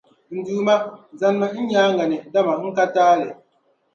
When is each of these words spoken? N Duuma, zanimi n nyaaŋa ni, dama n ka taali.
N 0.33 0.35
Duuma, 0.45 0.73
zanimi 1.19 1.59
n 1.63 1.67
nyaaŋa 1.69 2.05
ni, 2.09 2.17
dama 2.33 2.53
n 2.63 2.73
ka 2.75 2.83
taali. 2.93 3.27